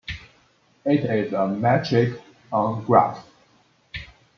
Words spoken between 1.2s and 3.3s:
a metric on graphs.